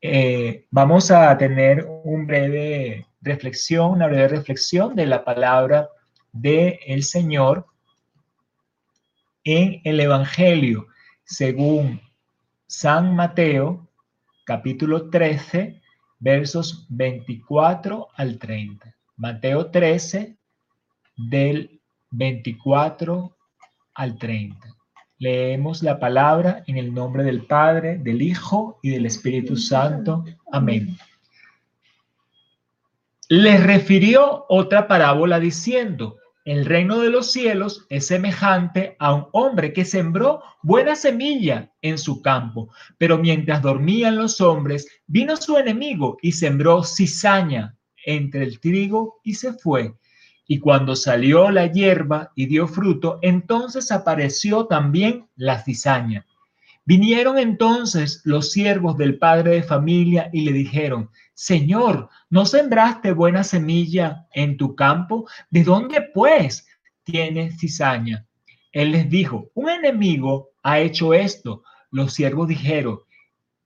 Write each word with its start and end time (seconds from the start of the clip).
eh, 0.00 0.66
vamos 0.70 1.10
a 1.10 1.36
tener 1.36 1.86
un 2.04 2.26
breve 2.26 3.06
reflexión, 3.20 3.92
una 3.92 4.06
breve 4.06 4.28
reflexión 4.28 4.94
de 4.94 5.06
la 5.06 5.24
palabra 5.24 5.88
del 6.32 6.78
el 6.86 7.02
Señor 7.02 7.66
en 9.44 9.80
el 9.84 10.00
Evangelio 10.00 10.86
según 11.24 12.00
San 12.66 13.14
Mateo, 13.14 13.86
capítulo 14.44 15.10
13, 15.10 15.80
versos 16.18 16.86
24 16.88 18.08
al 18.14 18.38
30. 18.38 18.94
Mateo 19.16 19.70
13, 19.70 20.36
del 21.16 21.80
24 22.10 23.36
al 23.94 24.18
30. 24.18 24.77
Leemos 25.18 25.82
la 25.82 25.98
palabra 25.98 26.62
en 26.66 26.76
el 26.76 26.94
nombre 26.94 27.24
del 27.24 27.44
Padre, 27.44 27.98
del 27.98 28.22
Hijo 28.22 28.78
y 28.82 28.90
del 28.90 29.06
Espíritu 29.06 29.56
Santo. 29.56 30.24
Amén. 30.52 30.96
Les 33.28 33.62
refirió 33.62 34.46
otra 34.48 34.86
parábola 34.86 35.40
diciendo, 35.40 36.16
el 36.44 36.64
reino 36.64 37.00
de 37.00 37.10
los 37.10 37.30
cielos 37.30 37.84
es 37.90 38.06
semejante 38.06 38.96
a 38.98 39.12
un 39.12 39.26
hombre 39.32 39.74
que 39.74 39.84
sembró 39.84 40.42
buena 40.62 40.96
semilla 40.96 41.70
en 41.82 41.98
su 41.98 42.22
campo, 42.22 42.72
pero 42.96 43.18
mientras 43.18 43.60
dormían 43.60 44.16
los 44.16 44.40
hombres, 44.40 44.88
vino 45.06 45.36
su 45.36 45.58
enemigo 45.58 46.16
y 46.22 46.32
sembró 46.32 46.84
cizaña 46.84 47.76
entre 48.06 48.44
el 48.44 48.60
trigo 48.60 49.20
y 49.24 49.34
se 49.34 49.52
fue. 49.52 49.92
Y 50.50 50.58
cuando 50.60 50.96
salió 50.96 51.50
la 51.50 51.66
hierba 51.66 52.32
y 52.34 52.46
dio 52.46 52.66
fruto, 52.66 53.18
entonces 53.20 53.92
apareció 53.92 54.66
también 54.66 55.28
la 55.36 55.62
cizaña. 55.62 56.24
Vinieron 56.86 57.38
entonces 57.38 58.22
los 58.24 58.50
siervos 58.50 58.96
del 58.96 59.18
padre 59.18 59.50
de 59.56 59.62
familia 59.62 60.30
y 60.32 60.40
le 60.40 60.52
dijeron, 60.52 61.10
Señor, 61.34 62.08
¿no 62.30 62.46
sembraste 62.46 63.12
buena 63.12 63.44
semilla 63.44 64.26
en 64.32 64.56
tu 64.56 64.74
campo? 64.74 65.28
¿De 65.50 65.64
dónde 65.64 66.00
pues 66.14 66.66
tiene 67.04 67.52
cizaña? 67.52 68.24
Él 68.72 68.92
les 68.92 69.10
dijo, 69.10 69.50
un 69.52 69.68
enemigo 69.68 70.48
ha 70.62 70.80
hecho 70.80 71.12
esto. 71.12 71.62
Los 71.90 72.14
siervos 72.14 72.48
dijeron, 72.48 73.00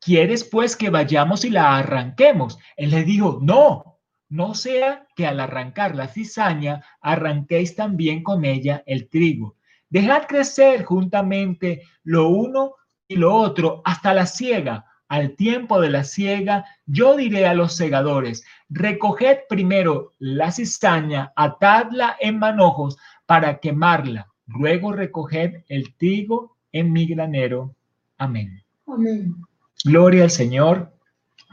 ¿quieres 0.00 0.44
pues 0.44 0.74
que 0.74 0.88
vayamos 0.88 1.44
y 1.44 1.50
la 1.50 1.76
arranquemos? 1.76 2.58
Él 2.78 2.90
les 2.90 3.04
dijo, 3.04 3.38
no, 3.42 3.89
no 4.30 4.54
sea 4.54 5.06
que 5.16 5.26
al 5.26 5.40
arrancar 5.40 5.94
la 5.94 6.08
cizaña 6.08 6.82
arranquéis 7.00 7.74
también 7.74 8.22
con 8.22 8.44
ella 8.44 8.82
el 8.86 9.08
trigo. 9.08 9.56
Dejad 9.88 10.22
crecer 10.28 10.84
juntamente 10.84 11.82
lo 12.04 12.28
uno 12.28 12.76
y 13.08 13.16
lo 13.16 13.34
otro 13.34 13.82
hasta 13.84 14.14
la 14.14 14.26
siega. 14.26 14.86
Al 15.08 15.34
tiempo 15.34 15.80
de 15.80 15.90
la 15.90 16.04
siega, 16.04 16.64
yo 16.86 17.16
diré 17.16 17.48
a 17.48 17.54
los 17.54 17.74
segadores, 17.74 18.44
recoged 18.68 19.38
primero 19.48 20.12
la 20.20 20.52
cizaña, 20.52 21.32
atadla 21.34 22.16
en 22.20 22.38
manojos 22.38 22.96
para 23.26 23.58
quemarla. 23.58 24.28
Luego 24.46 24.92
recoged 24.92 25.64
el 25.68 25.96
trigo 25.96 26.56
en 26.70 26.92
mi 26.92 27.06
granero. 27.06 27.74
Amén. 28.18 28.62
Amén. 28.86 29.34
Gloria 29.82 30.22
al 30.22 30.30
Señor 30.30 30.92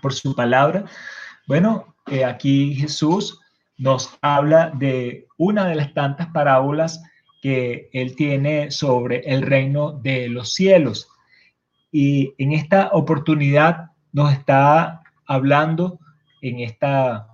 por 0.04 0.14
su 0.14 0.36
palabra. 0.36 0.86
Bueno, 1.48 1.96
aquí 2.26 2.76
Jesús 2.76 3.40
nos 3.78 4.18
habla 4.22 4.72
de 4.72 5.28
una 5.38 5.66
de 5.68 5.76
las 5.76 5.94
tantas 5.94 6.28
parábolas 6.28 7.02
que 7.42 7.90
él 7.94 8.16
tiene 8.16 8.72
sobre 8.72 9.20
el 9.20 9.42
reino 9.42 9.92
de 9.92 10.30
los 10.30 10.54
cielos. 10.54 11.08
Y 11.92 12.34
en 12.38 12.54
esta 12.54 12.90
oportunidad 12.94 13.92
nos 14.12 14.34
está 14.34 15.04
hablando 15.26 16.00
en 16.42 16.60
esta 16.60 17.28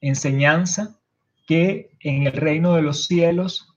enseñanza 0.00 0.98
que 1.46 1.90
en 2.00 2.26
el 2.26 2.32
reino 2.32 2.74
de 2.74 2.82
los 2.82 3.06
cielos 3.06 3.68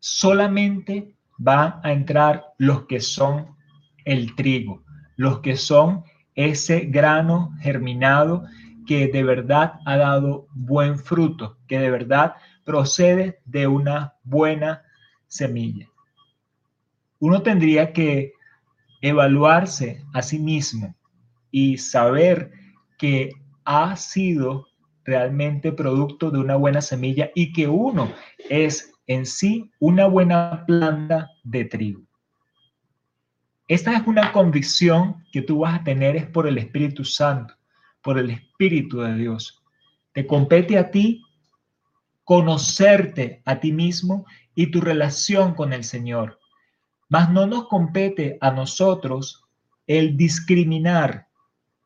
solamente 0.00 1.14
van 1.38 1.80
a 1.82 1.92
entrar 1.92 2.44
los 2.58 2.86
que 2.86 3.00
son 3.00 3.56
el 4.04 4.34
trigo, 4.34 4.82
los 5.16 5.40
que 5.40 5.56
son 5.56 6.04
ese 6.34 6.80
grano 6.80 7.54
germinado 7.60 8.44
que 8.86 9.08
de 9.08 9.22
verdad 9.22 9.74
ha 9.84 9.96
dado 9.96 10.46
buen 10.54 10.98
fruto, 10.98 11.58
que 11.66 11.78
de 11.78 11.90
verdad 11.90 12.34
procede 12.64 13.40
de 13.44 13.66
una 13.66 14.14
buena 14.22 14.82
semilla. 15.26 15.88
Uno 17.18 17.42
tendría 17.42 17.92
que 17.92 18.32
evaluarse 19.00 20.02
a 20.12 20.22
sí 20.22 20.38
mismo 20.38 20.94
y 21.50 21.78
saber 21.78 22.52
que 22.98 23.32
ha 23.64 23.96
sido 23.96 24.66
realmente 25.04 25.72
producto 25.72 26.30
de 26.30 26.38
una 26.38 26.56
buena 26.56 26.80
semilla 26.80 27.30
y 27.34 27.52
que 27.52 27.68
uno 27.68 28.12
es 28.48 28.92
en 29.06 29.26
sí 29.26 29.70
una 29.78 30.06
buena 30.06 30.64
planta 30.66 31.30
de 31.42 31.64
trigo. 31.66 32.02
Esta 33.68 33.96
es 33.96 34.06
una 34.06 34.32
convicción 34.32 35.24
que 35.32 35.42
tú 35.42 35.60
vas 35.60 35.80
a 35.80 35.84
tener 35.84 36.16
es 36.16 36.26
por 36.26 36.46
el 36.46 36.58
Espíritu 36.58 37.04
Santo 37.04 37.54
por 38.04 38.18
el 38.18 38.30
Espíritu 38.30 39.00
de 39.00 39.16
Dios. 39.16 39.62
Te 40.12 40.26
compete 40.26 40.78
a 40.78 40.90
ti 40.90 41.24
conocerte 42.22 43.42
a 43.44 43.60
ti 43.60 43.72
mismo 43.72 44.26
y 44.54 44.68
tu 44.68 44.80
relación 44.80 45.54
con 45.54 45.72
el 45.72 45.84
Señor. 45.84 46.38
Mas 47.08 47.30
no 47.30 47.46
nos 47.46 47.68
compete 47.68 48.38
a 48.40 48.50
nosotros 48.50 49.44
el 49.86 50.16
discriminar 50.16 51.28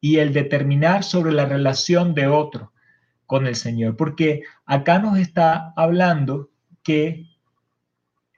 y 0.01 0.19
el 0.19 0.33
determinar 0.33 1.03
sobre 1.03 1.33
la 1.33 1.45
relación 1.45 2.15
de 2.15 2.29
otro 2.29 2.73
con 3.27 3.47
el 3.47 3.57
Señor, 3.57 3.97
porque 3.97 4.43
acá 4.65 4.99
nos 4.99 5.19
está 5.19 5.73
hablando 5.77 6.51
que 6.83 7.27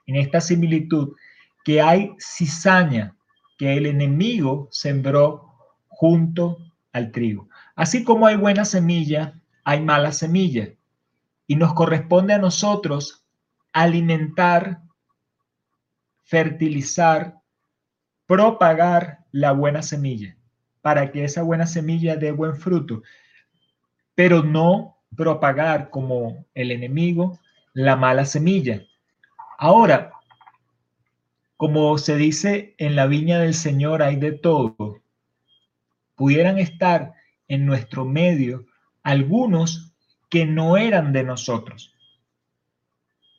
en 0.05 0.15
esta 0.15 0.41
similitud 0.41 1.15
que 1.63 1.81
hay 1.81 2.11
cizaña 2.19 3.15
que 3.57 3.77
el 3.77 3.85
enemigo 3.85 4.67
sembró 4.71 5.53
junto 5.87 6.57
al 6.91 7.11
trigo. 7.11 7.47
Así 7.75 8.03
como 8.03 8.27
hay 8.27 8.35
buena 8.35 8.65
semilla, 8.65 9.39
hay 9.63 9.81
mala 9.81 10.11
semilla. 10.11 10.69
Y 11.47 11.55
nos 11.55 11.73
corresponde 11.73 12.33
a 12.33 12.37
nosotros 12.39 13.25
alimentar, 13.73 14.81
fertilizar, 16.23 17.39
propagar 18.25 19.25
la 19.31 19.51
buena 19.51 19.81
semilla 19.81 20.37
para 20.81 21.11
que 21.11 21.23
esa 21.23 21.43
buena 21.43 21.67
semilla 21.67 22.15
dé 22.15 22.31
buen 22.31 22.55
fruto, 22.55 23.03
pero 24.15 24.43
no 24.43 24.97
propagar 25.15 25.89
como 25.89 26.45
el 26.53 26.71
enemigo 26.71 27.39
la 27.73 27.95
mala 27.95 28.25
semilla. 28.25 28.81
Ahora, 29.57 30.11
como 31.57 31.97
se 31.97 32.15
dice 32.15 32.75
en 32.77 32.95
la 32.95 33.05
viña 33.05 33.39
del 33.39 33.53
Señor 33.53 34.01
hay 34.01 34.15
de 34.15 34.31
todo, 34.31 35.01
pudieran 36.15 36.57
estar 36.57 37.13
en 37.51 37.65
nuestro 37.65 38.05
medio 38.05 38.65
algunos 39.03 39.91
que 40.29 40.45
no 40.45 40.77
eran 40.77 41.11
de 41.11 41.23
nosotros. 41.23 41.93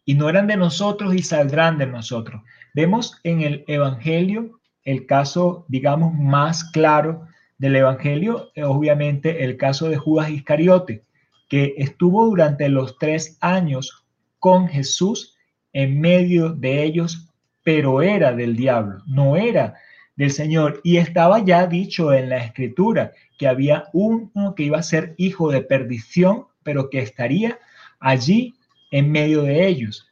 Y 0.04 0.14
no 0.14 0.28
eran 0.28 0.46
de 0.46 0.58
nosotros 0.58 1.14
y 1.14 1.22
saldrán 1.22 1.78
de 1.78 1.86
nosotros. 1.86 2.42
Vemos 2.74 3.18
en 3.24 3.40
el 3.40 3.64
Evangelio 3.66 4.60
el 4.84 5.06
caso, 5.06 5.64
digamos, 5.68 6.12
más 6.12 6.64
claro 6.72 7.26
del 7.56 7.76
Evangelio, 7.76 8.50
obviamente 8.62 9.44
el 9.44 9.56
caso 9.56 9.88
de 9.88 9.96
Judas 9.96 10.28
Iscariote, 10.28 11.04
que 11.48 11.74
estuvo 11.78 12.26
durante 12.26 12.68
los 12.68 12.98
tres 12.98 13.38
años 13.40 14.04
con 14.38 14.68
Jesús 14.68 15.38
en 15.72 15.98
medio 15.98 16.50
de 16.50 16.82
ellos, 16.82 17.30
pero 17.62 18.02
era 18.02 18.32
del 18.32 18.56
diablo, 18.56 19.02
no 19.06 19.36
era 19.36 19.74
del 20.16 20.30
Señor. 20.30 20.80
Y 20.84 20.96
estaba 20.98 21.44
ya 21.44 21.66
dicho 21.66 22.12
en 22.12 22.28
la 22.28 22.38
escritura 22.38 23.12
que 23.38 23.48
había 23.48 23.84
uno 23.92 24.54
que 24.54 24.64
iba 24.64 24.78
a 24.78 24.82
ser 24.82 25.14
hijo 25.18 25.50
de 25.50 25.62
perdición, 25.62 26.46
pero 26.62 26.90
que 26.90 27.00
estaría 27.00 27.58
allí 28.00 28.54
en 28.90 29.10
medio 29.10 29.42
de 29.42 29.66
ellos. 29.66 30.08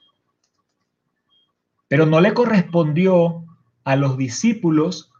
Pero 1.88 2.06
no 2.06 2.20
le 2.20 2.34
correspondió 2.34 3.44
a 3.84 3.96
los 3.96 4.16
discípulos 4.16 5.10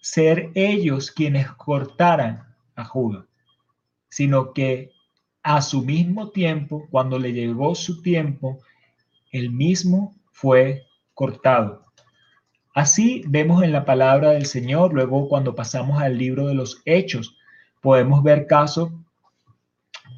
ser 0.00 0.50
ellos 0.54 1.10
quienes 1.10 1.50
cortaran 1.52 2.54
a 2.74 2.84
Judas, 2.84 3.24
sino 4.08 4.52
que 4.52 4.92
a 5.42 5.60
su 5.62 5.82
mismo 5.82 6.30
tiempo, 6.30 6.86
cuando 6.90 7.18
le 7.18 7.32
llegó 7.32 7.74
su 7.74 8.02
tiempo, 8.02 8.58
el 9.30 9.50
mismo 9.50 10.14
fue 10.30 10.84
cortado. 11.14 11.91
Así 12.74 13.22
vemos 13.26 13.62
en 13.62 13.72
la 13.72 13.84
palabra 13.84 14.30
del 14.30 14.46
Señor, 14.46 14.94
luego 14.94 15.28
cuando 15.28 15.54
pasamos 15.54 16.00
al 16.00 16.16
libro 16.16 16.46
de 16.46 16.54
los 16.54 16.80
hechos, 16.86 17.36
podemos 17.82 18.22
ver 18.22 18.46
casos 18.46 18.90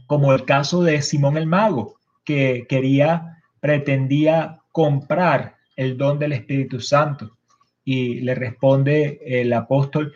como 0.06 0.32
el 0.32 0.44
caso 0.44 0.82
de 0.82 1.02
Simón 1.02 1.36
el 1.36 1.46
Mago, 1.46 1.96
que 2.24 2.66
quería, 2.68 3.42
pretendía 3.60 4.60
comprar 4.70 5.56
el 5.76 5.96
don 5.96 6.18
del 6.18 6.32
Espíritu 6.32 6.80
Santo. 6.80 7.36
Y 7.84 8.20
le 8.20 8.34
responde 8.34 9.20
el 9.24 9.52
apóstol, 9.52 10.14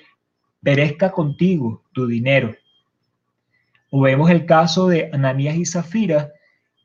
perezca 0.63 1.11
contigo 1.11 1.83
tu 1.93 2.07
dinero. 2.07 2.55
O 3.91 4.03
vemos 4.03 4.31
el 4.31 4.47
caso 4.47 4.89
de 4.89 5.11
Ananías 5.13 5.57
y 5.57 5.67
Zafira, 5.67 6.33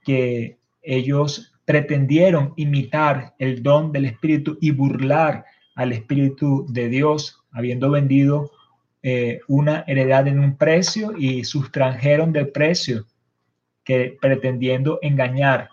que 0.04 0.58
ellos 0.82 1.53
pretendieron 1.66 2.54
imitar 2.56 3.34
el 3.40 3.64
don 3.64 3.92
del 3.92 4.06
Espíritu 4.06 4.58
y 4.62 4.72
burlar 4.72 5.46
al 5.76 5.92
Espíritu 5.92 6.66
de 6.70 6.90
Dios, 6.90 7.42
habiendo 7.52 7.90
vendido 7.90 8.52
eh, 9.02 9.42
una 9.48 9.84
heredad 9.88 10.28
en 10.28 10.40
un 10.40 10.58
precio 10.58 11.14
y 11.18 11.44
sustrajeron 11.44 12.32
del 12.32 12.50
precio 12.50 13.06
que 13.84 14.18
pretendiendo 14.22 15.00
engañar. 15.02 15.70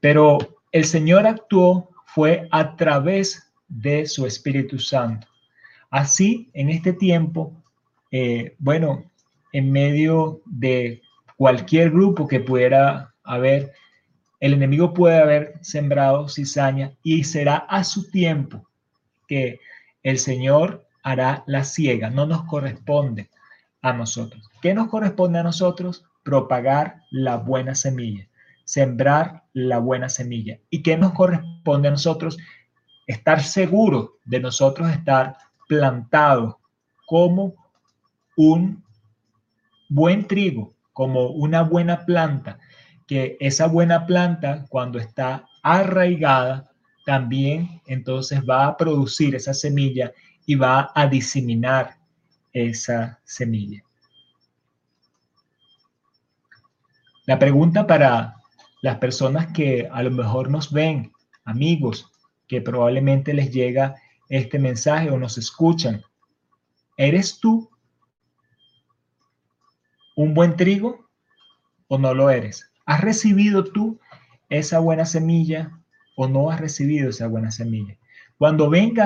Pero 0.00 0.38
el 0.72 0.84
Señor 0.84 1.26
actuó 1.26 1.90
fue 2.06 2.48
a 2.50 2.76
través 2.76 3.52
de 3.68 4.06
su 4.06 4.26
Espíritu 4.26 4.78
Santo. 4.78 5.26
Así, 5.90 6.50
en 6.52 6.70
este 6.70 6.92
tiempo, 6.92 7.52
eh, 8.10 8.54
bueno, 8.58 9.04
en 9.52 9.72
medio 9.72 10.40
de 10.44 11.02
cualquier 11.36 11.90
grupo 11.90 12.26
que 12.26 12.40
pudiera 12.40 13.14
haber, 13.24 13.72
el 14.40 14.54
enemigo 14.54 14.94
puede 14.94 15.18
haber 15.18 15.54
sembrado 15.62 16.28
cizaña 16.28 16.92
y 17.02 17.24
será 17.24 17.56
a 17.56 17.84
su 17.84 18.10
tiempo 18.10 18.68
que 19.26 19.60
el 20.02 20.18
Señor 20.18 20.86
hará 21.02 21.42
la 21.46 21.64
ciega, 21.64 22.10
no 22.10 22.26
nos 22.26 22.44
corresponde 22.44 23.30
a 23.82 23.92
nosotros. 23.92 24.48
¿Qué 24.62 24.74
nos 24.74 24.88
corresponde 24.88 25.38
a 25.38 25.42
nosotros? 25.42 26.04
Propagar 26.22 27.02
la 27.10 27.36
buena 27.36 27.74
semilla, 27.74 28.28
sembrar 28.64 29.44
la 29.52 29.78
buena 29.78 30.08
semilla. 30.08 30.58
¿Y 30.70 30.82
qué 30.82 30.96
nos 30.96 31.12
corresponde 31.12 31.88
a 31.88 31.92
nosotros? 31.92 32.38
Estar 33.06 33.42
seguros 33.42 34.10
de 34.24 34.40
nosotros 34.40 34.90
estar 34.90 35.36
plantados 35.68 36.56
como 37.06 37.54
un 38.36 38.84
buen 39.88 40.26
trigo, 40.26 40.74
como 40.92 41.28
una 41.28 41.62
buena 41.62 42.04
planta, 42.04 42.58
que 43.08 43.38
esa 43.40 43.66
buena 43.66 44.06
planta 44.06 44.66
cuando 44.68 44.98
está 44.98 45.48
arraigada, 45.62 46.70
también 47.06 47.80
entonces 47.86 48.42
va 48.48 48.66
a 48.66 48.76
producir 48.76 49.34
esa 49.34 49.54
semilla 49.54 50.12
y 50.44 50.54
va 50.54 50.92
a 50.94 51.06
diseminar 51.06 51.96
esa 52.52 53.18
semilla. 53.24 53.82
La 57.24 57.38
pregunta 57.38 57.86
para 57.86 58.36
las 58.82 58.98
personas 58.98 59.52
que 59.52 59.88
a 59.90 60.02
lo 60.02 60.10
mejor 60.10 60.50
nos 60.50 60.70
ven, 60.70 61.10
amigos, 61.44 62.12
que 62.46 62.60
probablemente 62.60 63.32
les 63.32 63.50
llega 63.50 63.96
este 64.28 64.58
mensaje 64.58 65.10
o 65.10 65.18
nos 65.18 65.38
escuchan, 65.38 66.02
¿eres 66.96 67.40
tú 67.40 67.70
un 70.14 70.34
buen 70.34 70.56
trigo 70.56 71.08
o 71.88 71.96
no 71.96 72.12
lo 72.12 72.28
eres? 72.28 72.70
¿Has 72.88 73.02
recibido 73.02 73.64
tú 73.64 74.00
esa 74.48 74.78
buena 74.78 75.04
semilla 75.04 75.78
o 76.16 76.26
no 76.26 76.50
has 76.50 76.58
recibido 76.58 77.10
esa 77.10 77.26
buena 77.26 77.50
semilla? 77.50 77.98
Cuando 78.38 78.70
venga 78.70 79.04